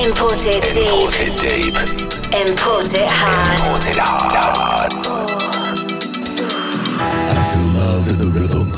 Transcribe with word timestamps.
Imported 0.00 0.62
deep. 0.62 0.86
Imported 0.92 1.34
deep. 1.40 1.74
Imported 2.32 3.10
hard. 3.10 3.58
Imported 3.58 3.98
hard. 3.98 4.92
I 7.28 7.38
feel 7.50 7.68
love 7.74 8.06
in 8.08 8.18
the 8.18 8.28
rhythm. 8.32 8.70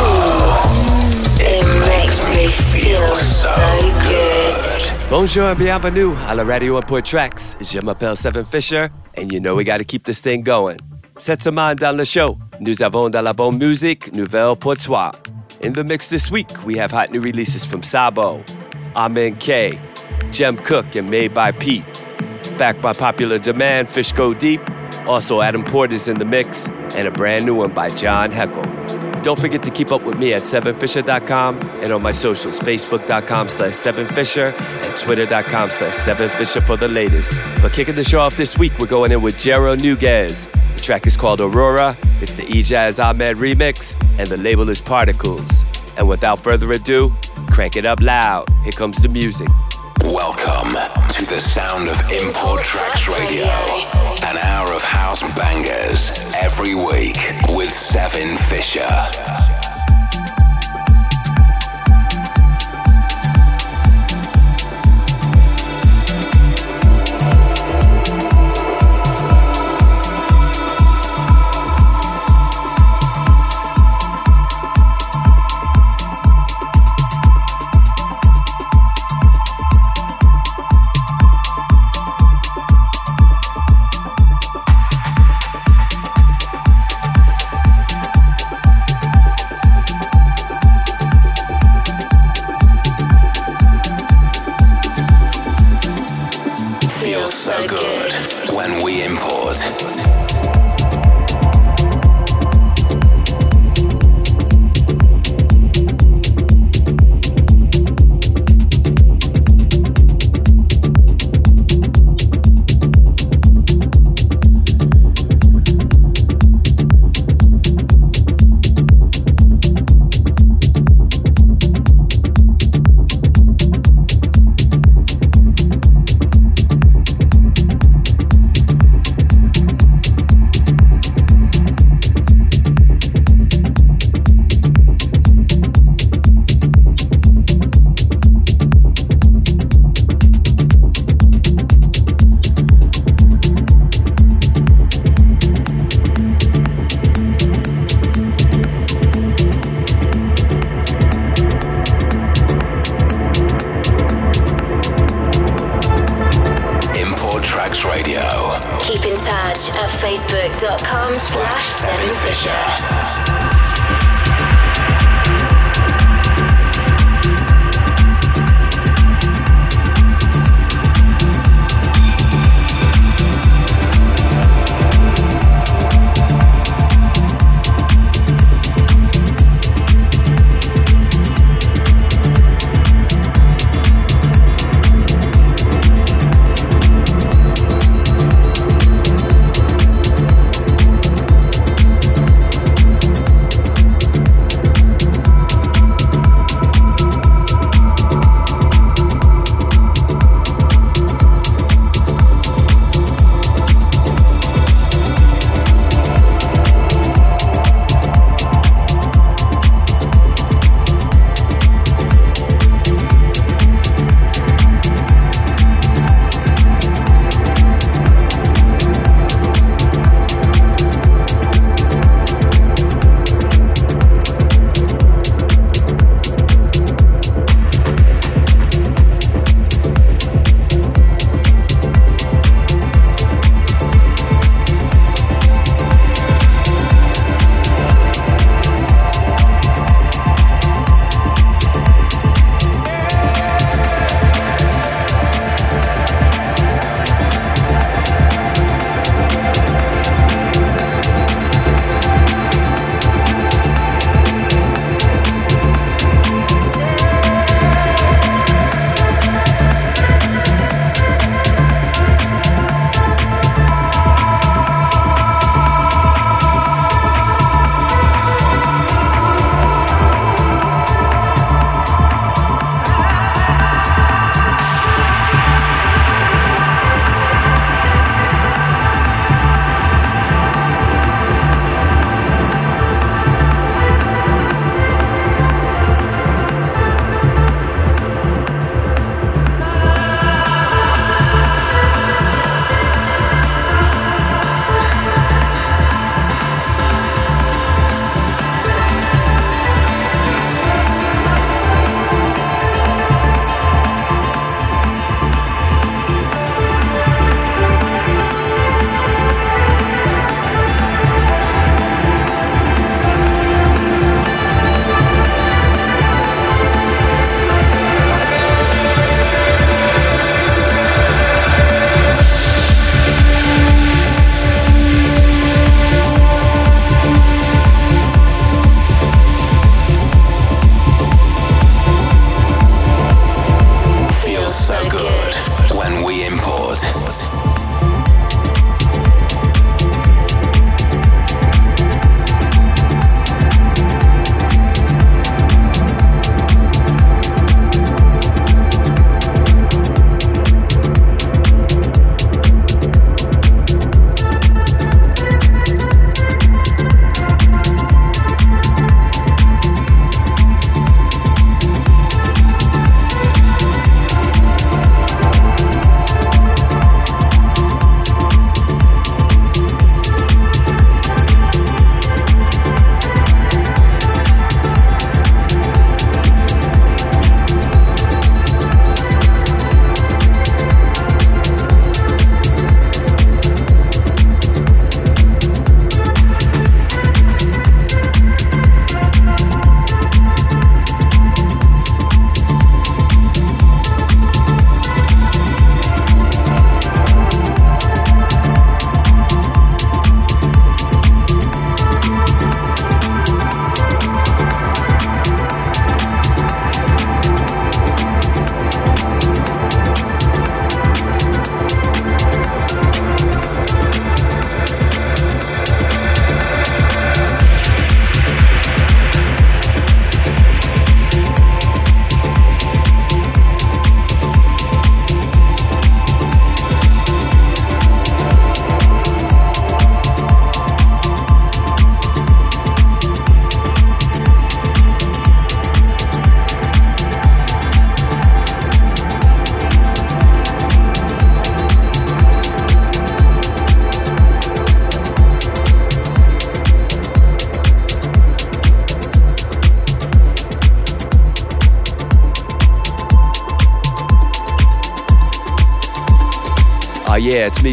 It 1.40 1.66
makes 1.88 2.20
me 2.30 2.46
feel 2.48 3.08
so 3.16 3.50
good. 4.04 5.10
Bonjour 5.10 5.50
and 5.50 5.58
bienvenue 5.58 6.14
à 6.28 6.36
la 6.36 6.44
Radio 6.44 6.78
Import 6.78 7.04
Tracks. 7.04 7.58
Je 7.62 7.80
m'appelle 7.82 8.16
Seven 8.16 8.46
Fisher, 8.46 8.90
and 9.18 9.32
you 9.32 9.40
know 9.40 9.56
we 9.56 9.64
gotta 9.64 9.84
keep 9.84 10.04
this 10.04 10.22
thing 10.22 10.44
going. 10.44 10.78
Cette 11.18 11.42
semaine 11.42 11.76
dans 11.76 11.98
le 11.98 12.06
show, 12.06 12.38
nous 12.60 12.84
avons 12.84 13.10
de 13.10 13.18
la 13.18 13.34
bonne 13.34 13.58
musique 13.58 14.14
nouvelle 14.14 14.56
pour 14.56 14.76
toi. 14.78 15.12
In 15.62 15.74
the 15.74 15.84
mix 15.84 16.10
this 16.10 16.32
week, 16.32 16.48
we 16.66 16.78
have 16.78 16.92
hot 16.92 17.12
new 17.12 17.22
releases 17.22 17.66
from 17.66 17.82
Sabo, 17.82 18.44
Amen 18.96 19.36
K, 19.36 19.80
Jem 20.32 20.58
Cooke, 20.58 20.96
and 20.96 21.10
Made 21.10 21.34
by 21.34 21.52
Pete. 21.52 21.86
Backed 22.58 22.82
by 22.82 22.94
popular 22.94 23.40
demand, 23.40 23.90
Fish 23.90 24.12
Go 24.12 24.34
Deep. 24.34 24.62
Also, 25.08 25.42
Adam 25.42 25.64
Porter's 25.64 26.08
in 26.08 26.18
the 26.18 26.26
mix, 26.26 26.68
and 26.96 27.08
a 27.08 27.12
brand 27.12 27.46
new 27.46 27.56
one 27.56 27.74
by 27.74 27.90
John 27.90 28.32
Heckle. 28.32 29.09
Don't 29.22 29.40
forget 29.40 29.64
to 29.64 29.70
keep 29.72 29.92
up 29.92 30.04
with 30.04 30.18
me 30.18 30.34
at 30.34 30.42
7fisher.com 30.42 31.60
and 31.60 31.92
on 31.92 32.02
my 32.02 32.12
socials, 32.12 32.60
facebook.com 32.60 33.50
slash 33.50 33.72
7fisher 33.72 34.54
and 34.54 34.98
twitter.com 34.98 35.72
slash 35.72 35.94
7fisher 35.94 36.64
for 36.64 36.78
the 36.78 36.88
latest. 36.88 37.42
But 37.62 37.74
kicking 37.74 37.96
the 37.96 38.04
show 38.04 38.20
off 38.20 38.38
this 38.38 38.58
week, 38.58 38.78
we're 38.80 38.88
going 38.88 39.12
in 39.12 39.22
with 39.22 39.36
Jero 39.36 39.78
Nougues. 39.78 40.48
The 40.74 40.80
track 40.80 41.06
is 41.06 41.18
called 41.18 41.42
Aurora, 41.42 41.98
it's 42.22 42.36
the 42.36 42.44
Ejaz 42.44 43.04
Ahmed 43.04 43.38
remix, 43.38 43.96
and 44.18 44.28
the 44.28 44.38
label 44.38 44.70
is 44.70 44.80
Particles. 44.80 45.66
And 45.98 46.08
without 46.08 46.40
further 46.40 46.72
ado, 46.72 47.14
crank 47.52 47.76
it 47.76 47.86
up 47.86 48.00
loud. 48.00 48.48
Here 48.64 48.72
comes 48.72 49.02
the 49.02 49.10
music. 49.10 49.50
Welcome 50.04 50.70
to 50.70 51.26
the 51.26 51.40
sound 51.40 51.90
of 51.90 52.00
Import 52.10 52.64
Tracks 52.64 53.10
Radio. 53.10 53.89
An 54.30 54.38
hour 54.38 54.76
of 54.76 54.84
house 54.84 55.24
bangers 55.34 56.12
every 56.36 56.76
week 56.76 57.18
with 57.50 57.72
Seven 57.72 58.38
Fisher. 58.38 59.59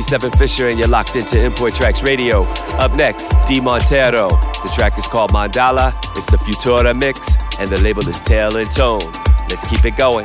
Seven 0.06 0.30
Fisher, 0.30 0.68
and 0.68 0.78
you're 0.78 0.86
locked 0.86 1.16
into 1.16 1.42
Import 1.42 1.74
Tracks 1.74 2.04
Radio. 2.04 2.42
Up 2.78 2.94
next, 2.94 3.34
D 3.48 3.60
Montero. 3.60 4.28
The 4.28 4.72
track 4.72 4.96
is 4.98 5.08
called 5.08 5.32
Mandala, 5.32 5.88
it's 6.16 6.30
the 6.30 6.36
Futura 6.36 6.96
mix, 6.96 7.34
and 7.58 7.68
the 7.68 7.80
label 7.80 8.08
is 8.08 8.20
Tale 8.20 8.56
and 8.56 8.70
Tone. 8.70 9.00
Let's 9.50 9.66
keep 9.66 9.84
it 9.84 9.96
going. 9.96 10.24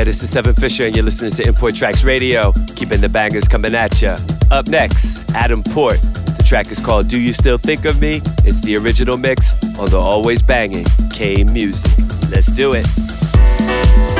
Yeah, 0.00 0.04
this 0.04 0.22
is 0.22 0.30
Seven 0.30 0.54
Fisher, 0.54 0.84
and 0.84 0.96
you're 0.96 1.04
listening 1.04 1.30
to 1.32 1.46
Import 1.46 1.74
Tracks 1.74 2.04
Radio, 2.04 2.52
keeping 2.74 3.02
the 3.02 3.08
bangers 3.10 3.46
coming 3.46 3.74
at 3.74 4.00
ya. 4.00 4.16
Up 4.50 4.66
next, 4.66 5.30
Adam 5.34 5.62
Port. 5.62 6.00
The 6.00 6.42
track 6.42 6.70
is 6.70 6.80
called 6.80 7.06
Do 7.08 7.20
You 7.20 7.34
Still 7.34 7.58
Think 7.58 7.84
of 7.84 8.00
Me? 8.00 8.22
It's 8.42 8.62
the 8.62 8.78
original 8.78 9.18
mix 9.18 9.52
on 9.78 9.90
the 9.90 9.98
always 9.98 10.40
banging 10.40 10.86
Keinemusik. 11.12 12.32
Let's 12.32 12.50
do 12.50 12.72
it. 12.72 14.19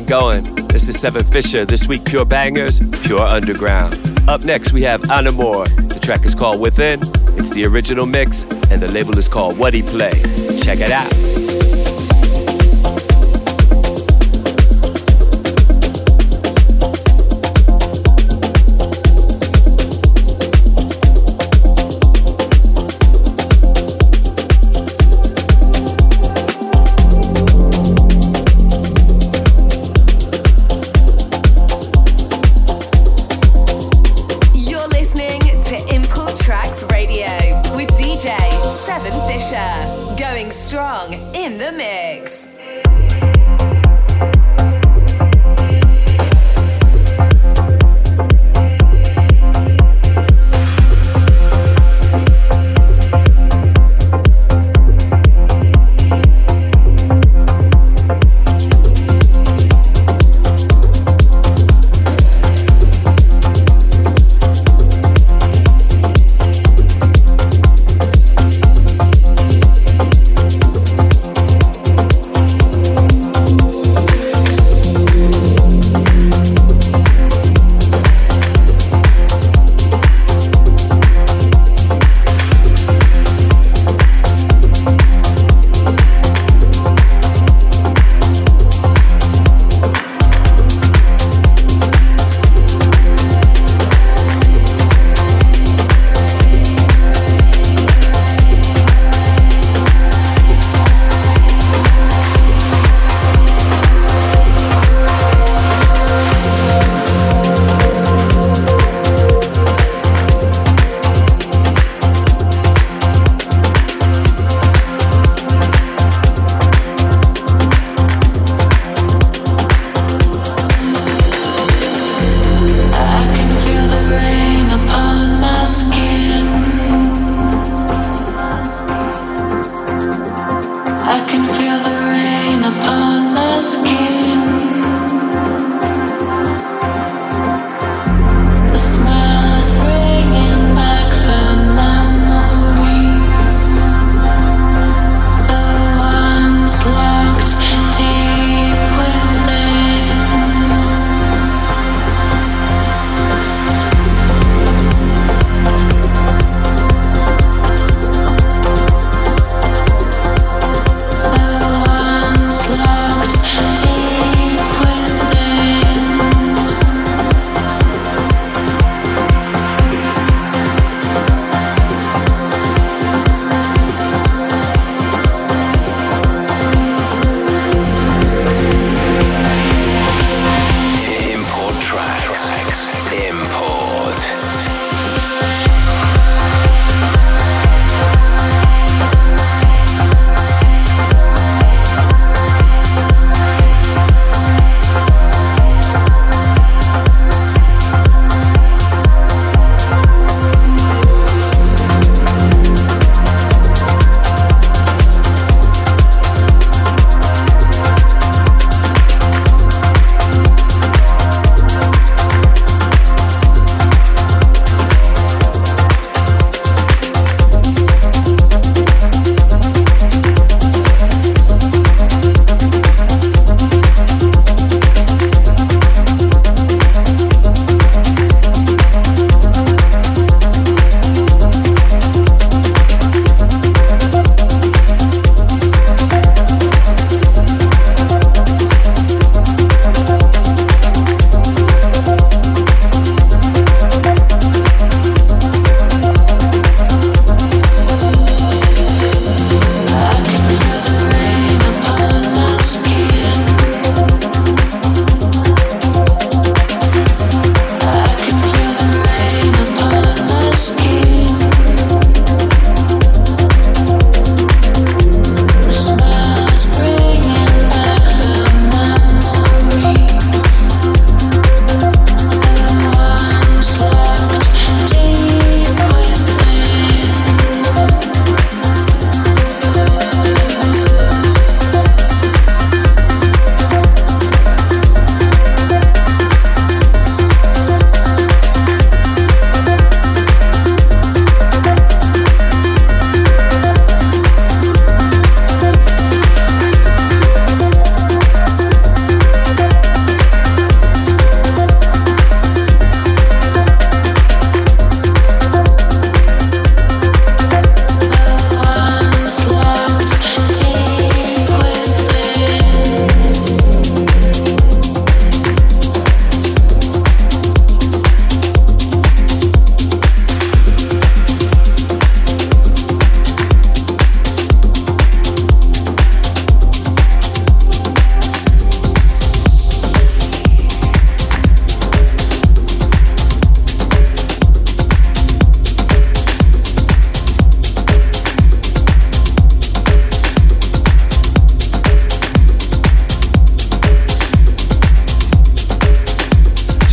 Going. 0.00 0.42
This 0.68 0.88
is 0.88 0.98
Seven 0.98 1.22
Fisher. 1.22 1.64
This 1.64 1.86
week, 1.86 2.04
Pure 2.04 2.24
Bangers, 2.24 2.80
Pure 3.02 3.20
Underground. 3.20 3.94
Up 4.28 4.44
next, 4.44 4.72
we 4.72 4.82
have 4.82 5.02
Anamor. 5.02 5.66
The 5.92 6.00
track 6.00 6.24
is 6.24 6.34
called 6.34 6.60
Within. 6.60 7.00
It's 7.38 7.50
the 7.50 7.64
original 7.64 8.06
mix, 8.06 8.44
and 8.70 8.82
the 8.82 8.90
label 8.90 9.16
is 9.18 9.28
called 9.28 9.58
What 9.58 9.74
He 9.74 9.82
Play. 9.82 10.12
Check 10.62 10.80
it 10.80 10.90
out. 10.90 11.33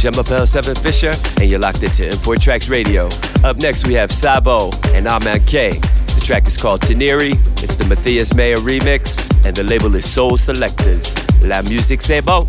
Jean 0.01 0.17
Appel 0.17 0.47
7 0.47 0.73
Fisher, 0.77 1.11
and 1.39 1.47
you're 1.47 1.59
locked 1.59 1.83
into 1.83 2.09
Import 2.09 2.41
Tracks 2.41 2.69
Radio. 2.69 3.07
Up 3.43 3.57
next, 3.57 3.85
we 3.85 3.93
have 3.93 4.11
Sabo 4.11 4.71
and 4.95 5.07
Aman 5.07 5.45
K. 5.45 5.73
The 5.73 6.21
track 6.23 6.47
is 6.47 6.57
called 6.57 6.81
Teneri. 6.81 7.33
It's 7.61 7.75
the 7.75 7.85
Matthias 7.85 8.33
Meyer 8.33 8.57
remix, 8.57 9.15
and 9.45 9.55
the 9.55 9.61
label 9.61 9.93
is 9.95 10.11
Sol 10.11 10.31
Selectas. 10.31 11.13
La 11.47 11.61
musique, 11.61 12.25
beau. 12.25 12.47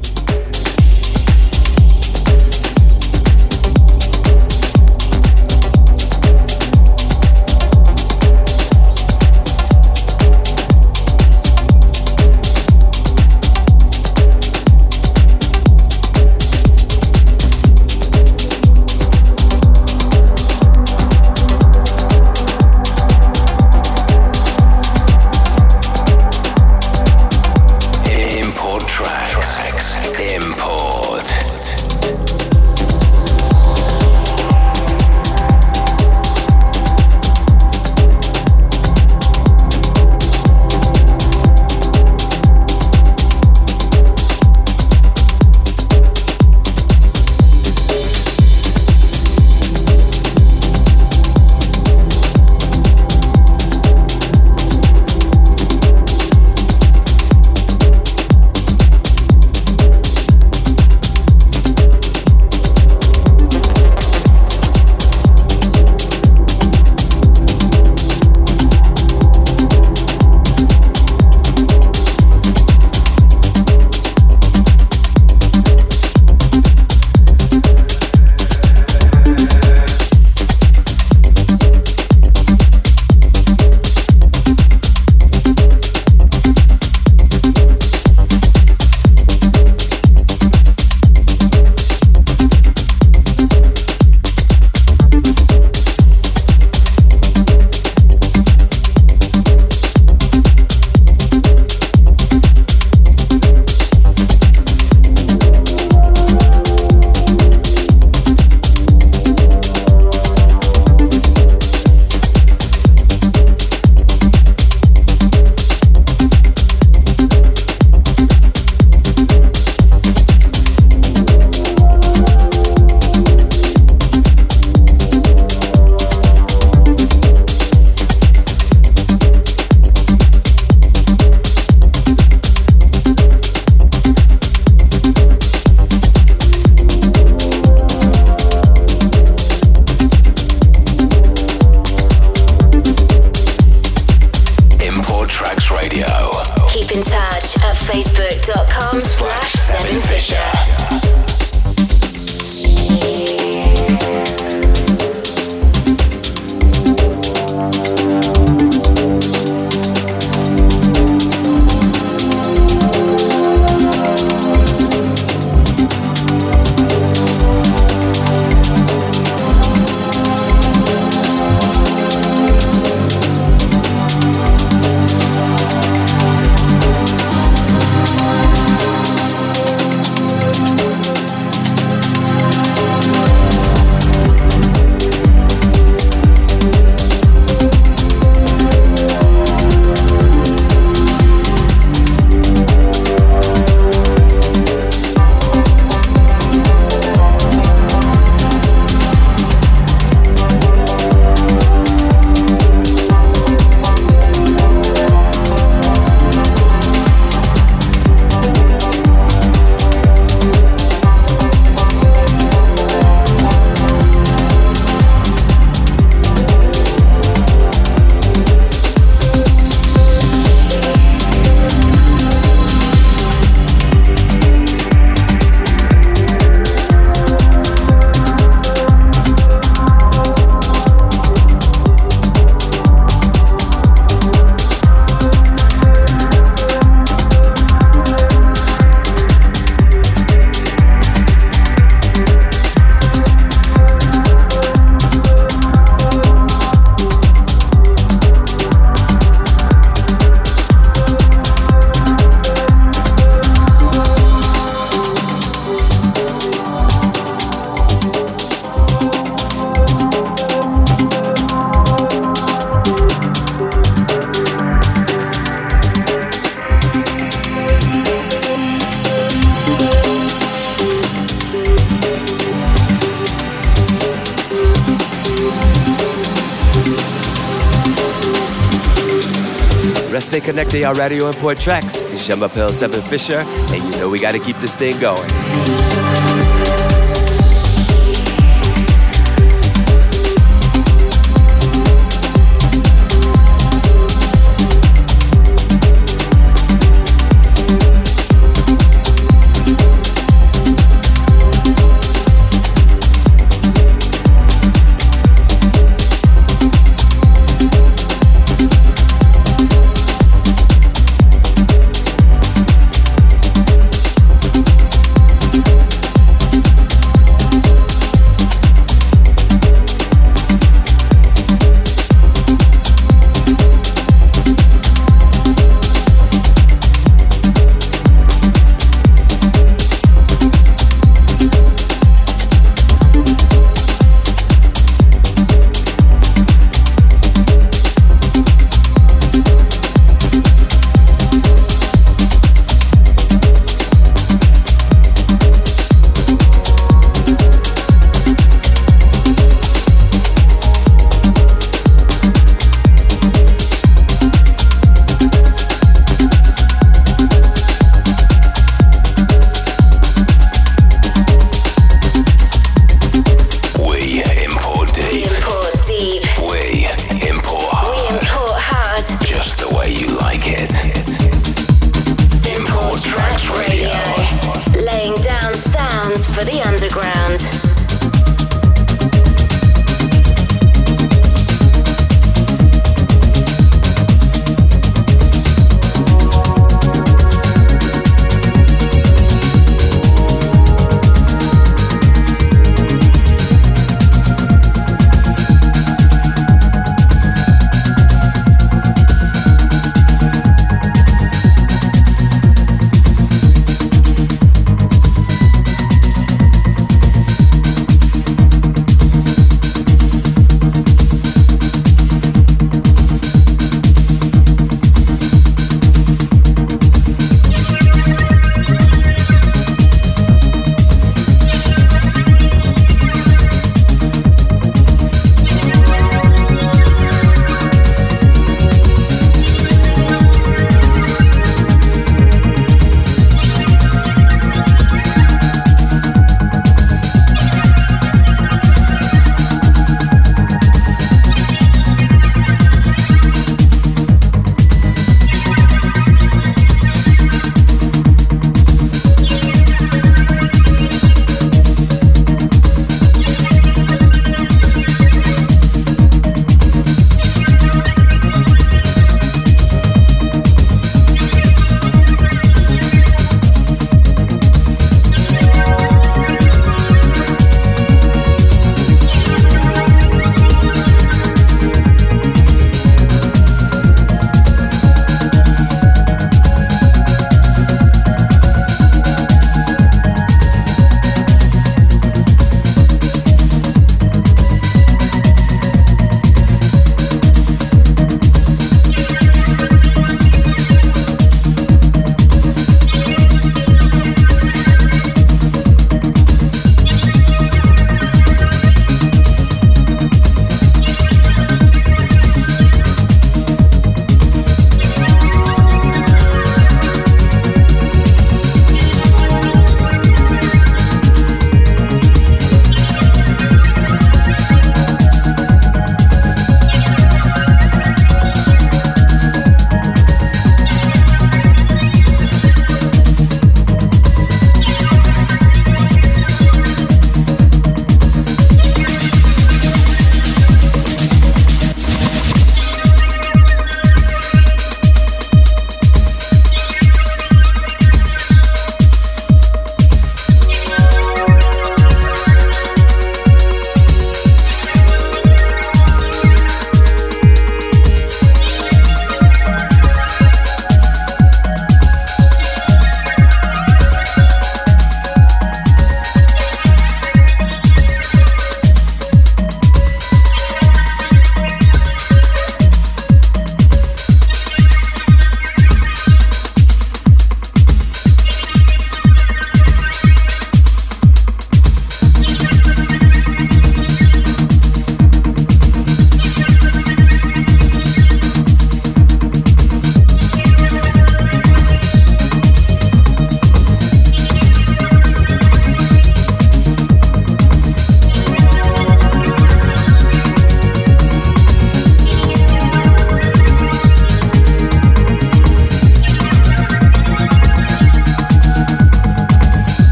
Import 281.42 281.59
tracks. 281.59 282.02
Jean 282.24 282.40
Appel 282.40 282.70
Cevin 282.70 283.02
Fisher, 283.02 283.38
and 283.74 283.83
you 283.83 283.98
know 283.98 284.09
we 284.09 284.20
gotta 284.20 284.38
keep 284.38 284.55
this 284.59 284.76
thing 284.76 284.96
going. 285.00 285.28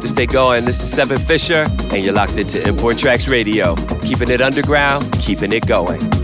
This 0.00 0.12
thing 0.12 0.28
going. 0.28 0.64
This 0.64 0.82
is 0.82 0.98
Cevin 0.98 1.18
Fisher, 1.18 1.66
and 1.94 2.02
you're 2.02 2.14
locked 2.14 2.36
into 2.36 2.66
Import 2.66 2.96
Tracks 2.96 3.28
Radio. 3.28 3.74
Keeping 4.02 4.30
it 4.30 4.40
underground, 4.40 5.12
keeping 5.20 5.52
it 5.52 5.66
going. 5.66 6.19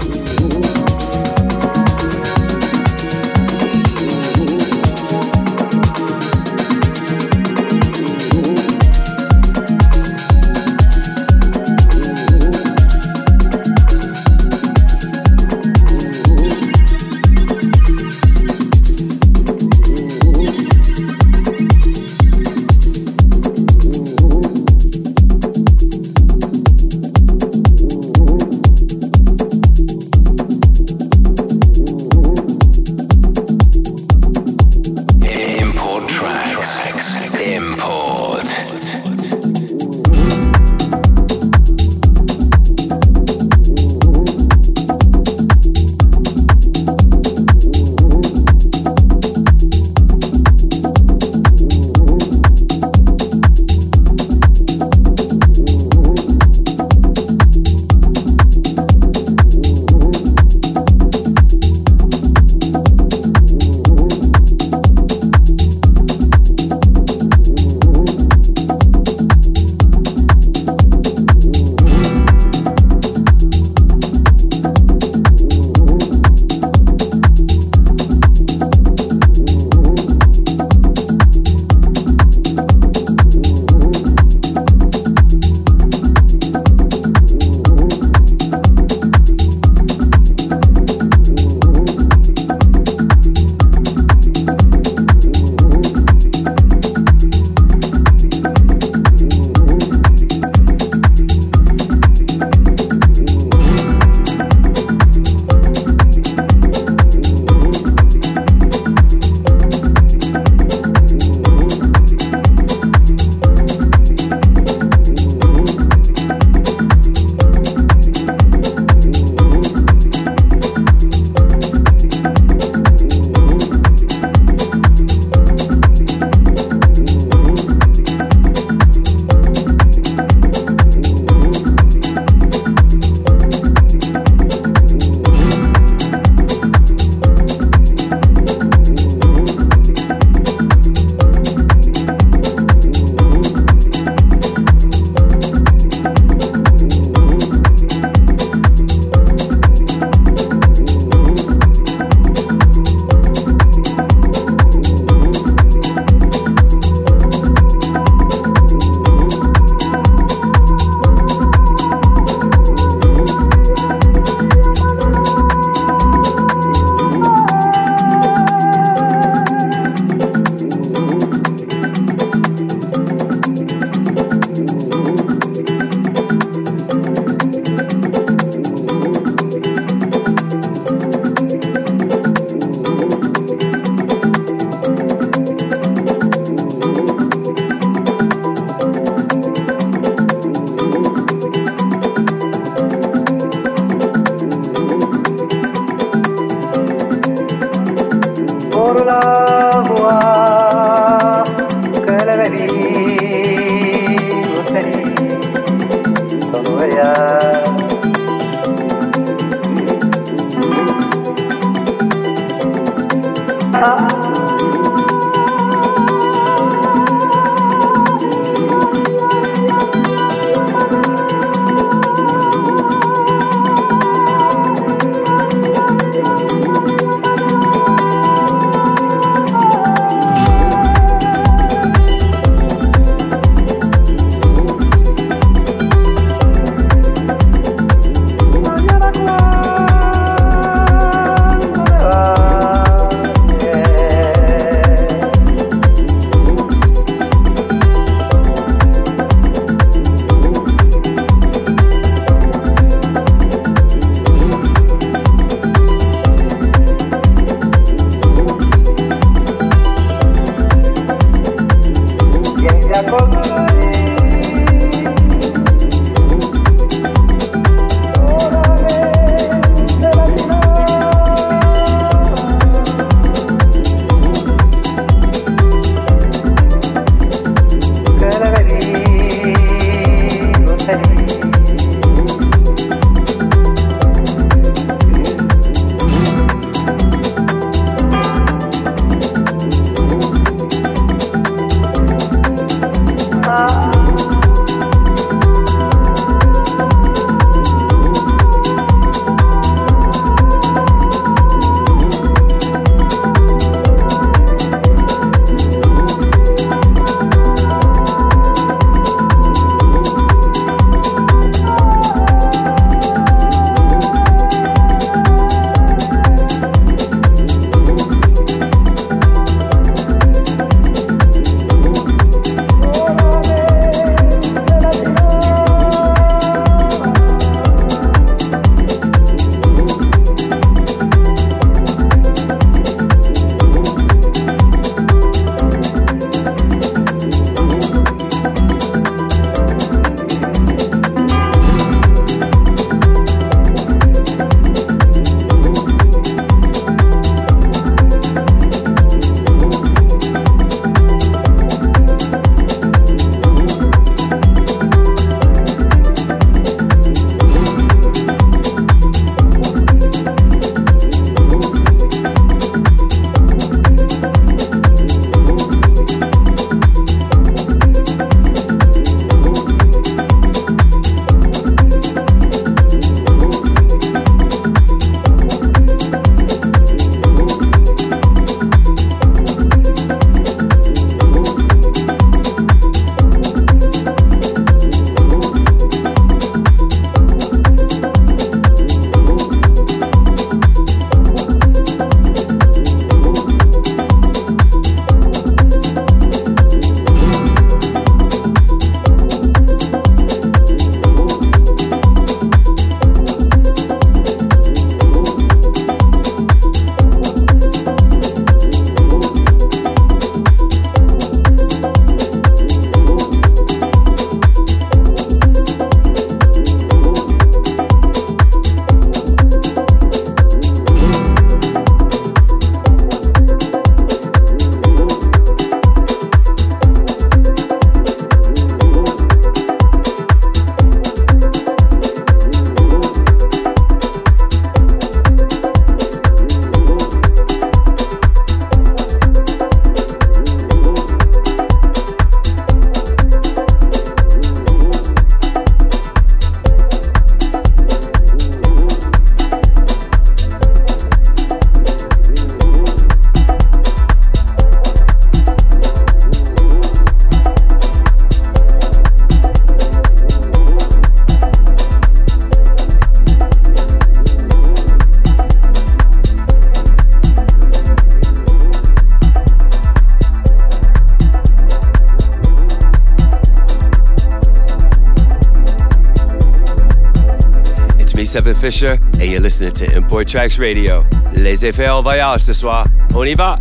Cevin 478.37 478.55
Fisher, 478.55 478.99
and 479.14 479.30
you're 479.32 479.41
listening 479.41 479.72
to 479.72 479.97
Import 479.97 480.28
Tracks 480.28 480.59
Radio. 480.59 481.07
Les 481.32 481.64
effets 481.64 481.89
en 481.89 482.03
voyage 482.03 482.41
ce 482.41 482.53
soir. 482.53 482.87
On 483.14 483.24
y 483.24 483.32
va! 483.32 483.57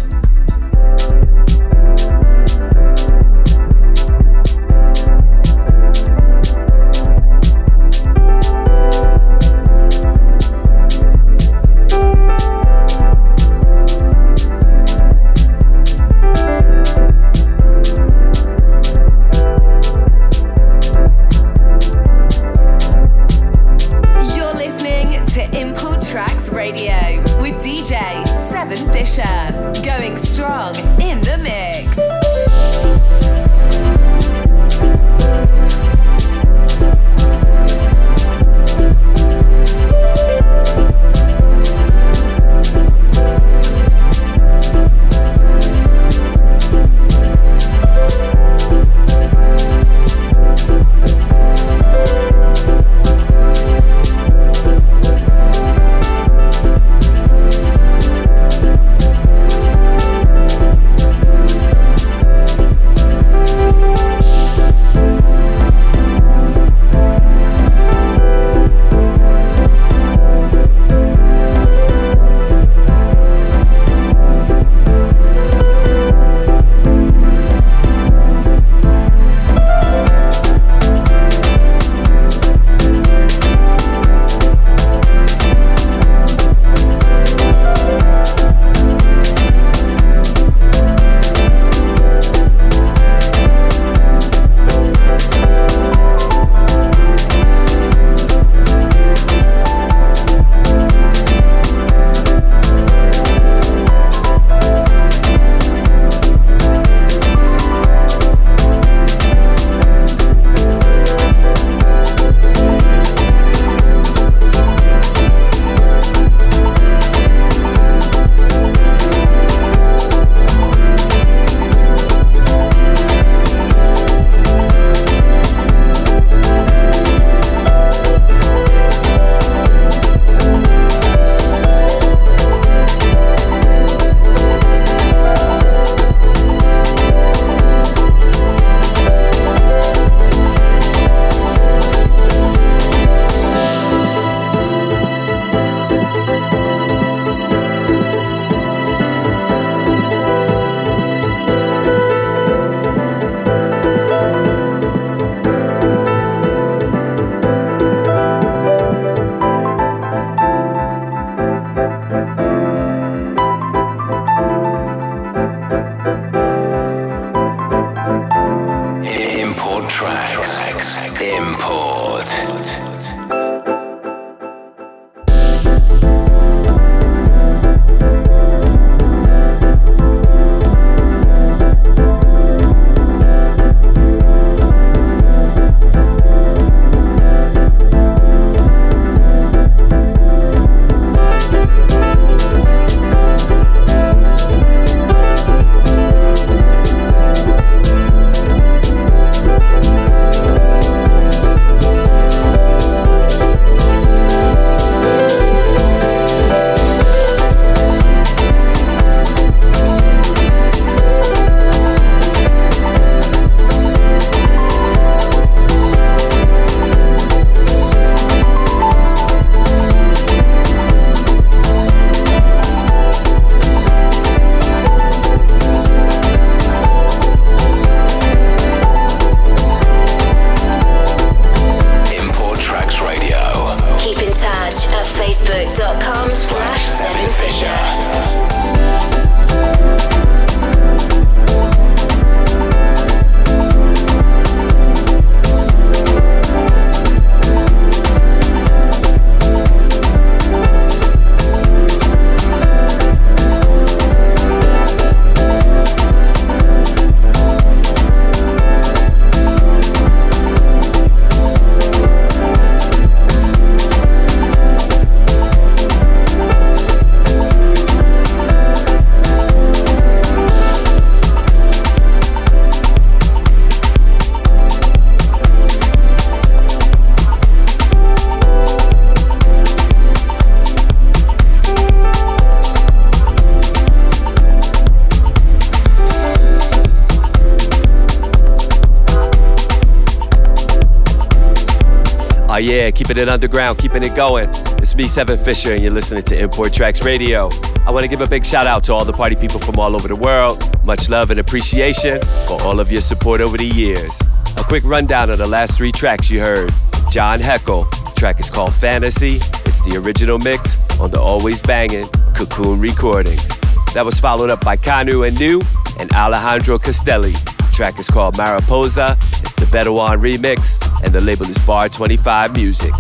It 293.18 293.30
underground, 293.30 293.78
keeping 293.78 294.04
it 294.04 294.14
going. 294.14 294.50
It's 294.80 294.94
me, 294.94 295.06
Cevin 295.06 295.40
Fisher, 295.40 295.72
and 295.72 295.82
you're 295.82 295.92
listening 295.92 296.24
to 296.24 296.38
Import 296.38 296.74
Tracks 296.74 297.06
Radio. 297.06 297.50
I 297.86 297.92
want 297.92 298.04
to 298.04 298.10
give 298.10 298.20
a 298.20 298.28
big 298.28 298.46
shout 298.46 298.68
out 298.68 298.84
to 298.86 298.94
all 298.94 299.06
the 299.06 299.14
party 299.14 299.38
people 299.38 299.58
from 299.58 299.80
all 299.80 299.96
over 299.96 300.10
the 300.10 300.16
world. 300.18 300.62
Much 300.86 301.10
love 301.10 301.32
and 301.32 301.40
appreciation 301.40 302.20
for 302.46 302.62
all 302.64 302.82
of 302.82 302.92
your 302.92 303.00
support 303.00 303.40
over 303.40 303.56
the 303.56 303.68
years. 303.68 304.20
A 304.58 304.64
quick 304.64 304.84
rundown 304.84 305.30
of 305.30 305.38
the 305.38 305.48
last 305.48 305.78
three 305.78 305.94
tracks 305.94 306.30
you 306.30 306.42
heard. 306.42 306.72
John 307.10 307.40
Heckel, 307.40 307.90
track 308.16 308.42
is 308.42 308.50
called 308.50 308.74
Fantasy. 308.74 309.38
It's 309.38 309.82
the 309.86 309.98
original 309.98 310.38
mix 310.40 310.78
on 311.00 311.10
the 311.10 311.22
always 311.22 311.62
banging 311.62 312.08
Cocoon 312.36 312.82
Recordings. 312.82 313.48
That 313.94 314.04
was 314.04 314.20
followed 314.20 314.50
up 314.50 314.66
by 314.66 314.76
Kanu 314.76 315.26
and 315.26 315.40
New 315.40 315.62
and 316.00 316.12
Alejandro 316.14 316.80
Castelli. 316.80 317.34
Track 317.76 318.00
is 318.00 318.10
called 318.10 318.38
Mariposa. 318.38 319.18
It's 319.44 319.56
the 319.56 319.68
Bedouin 319.70 320.22
remix, 320.22 320.80
and 321.04 321.14
the 321.14 321.20
label 321.20 321.46
is 321.50 321.58
Bar 321.68 321.90
25 321.90 322.56
Music. 322.56 322.94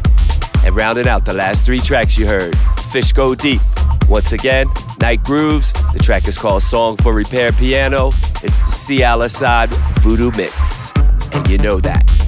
And 0.66 0.76
rounding 0.76 1.08
out 1.08 1.24
the 1.24 1.34
last 1.34 1.66
three 1.66 1.80
tracks 1.80 2.18
you 2.18 2.28
heard, 2.28 2.58
Fish 2.92 3.14
Go 3.14 3.36
Deep. 3.36 3.62
Once 4.10 4.34
again, 4.34 4.68
Night 5.00 5.24
Grooves. 5.24 5.72
The 5.94 6.00
track 6.00 6.28
is 6.28 6.38
called 6.38 6.62
Song 6.62 6.98
for 6.98 7.14
Repair 7.14 7.52
Piano. 7.52 8.12
It's 8.44 8.60
the 8.60 8.72
C. 8.72 9.04
Al 9.04 9.22
Assad 9.22 9.70
Voodoo 10.02 10.32
Mix. 10.32 10.92
And 11.34 11.48
you 11.48 11.58
know 11.58 11.80
that. 11.80 12.25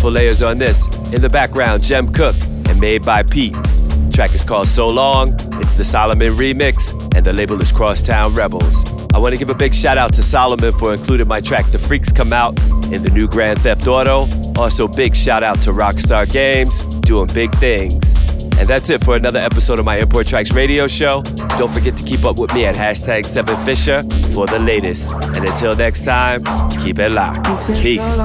beautiful 0.04 0.22
layers 0.22 0.42
on 0.42 0.58
this. 0.58 0.86
In 1.14 1.22
the 1.22 1.30
background, 1.30 1.82
Jem 1.82 2.12
Cooke 2.12 2.36
and 2.68 2.78
Made 2.78 3.04
by 3.06 3.22
Pete. 3.22 3.54
The 3.54 4.10
track 4.12 4.34
is 4.34 4.44
called 4.44 4.68
So 4.68 4.86
Long. 4.86 5.32
It's 5.60 5.76
the 5.76 5.82
Solomun 5.82 6.36
remix, 6.36 6.92
and 7.16 7.24
the 7.24 7.32
label 7.32 7.58
is 7.62 7.72
Crosstown 7.72 8.34
Rebels. 8.34 8.84
I 9.14 9.18
want 9.18 9.32
to 9.32 9.38
give 9.38 9.48
a 9.48 9.54
big 9.54 9.74
shout 9.74 9.96
out 9.96 10.12
to 10.14 10.20
Solomun 10.20 10.78
for 10.78 10.92
including 10.92 11.26
my 11.26 11.40
track 11.40 11.64
The 11.66 11.78
Freaks 11.78 12.12
Come 12.12 12.34
Out 12.34 12.60
in 12.92 13.00
the 13.00 13.10
new 13.14 13.26
Grand 13.26 13.60
Theft 13.60 13.86
Auto. 13.86 14.28
Also, 14.58 14.88
big 14.88 15.16
shout 15.16 15.42
out 15.42 15.56
to 15.62 15.70
Rockstar 15.70 16.30
Games, 16.30 16.84
doing 17.00 17.28
big 17.32 17.54
things. 17.54 18.16
And 18.58 18.68
that's 18.68 18.90
it 18.90 19.02
for 19.02 19.16
another 19.16 19.40
episode 19.40 19.78
of 19.78 19.86
my 19.86 19.96
Import 19.98 20.26
Tracks 20.26 20.52
radio 20.52 20.86
show. 20.86 21.22
Don't 21.56 21.72
forget 21.72 21.96
to 21.96 22.04
keep 22.04 22.24
up 22.26 22.38
with 22.38 22.52
me 22.54 22.66
at 22.66 22.74
hashtag 22.74 23.24
CevinFisher 23.24 24.02
for 24.34 24.46
the 24.46 24.58
latest. 24.58 25.12
And 25.36 25.48
until 25.48 25.74
next 25.76 26.04
time, 26.04 26.44
keep 26.82 26.98
it 26.98 27.10
locked. 27.10 27.46
Peace. 27.80 28.18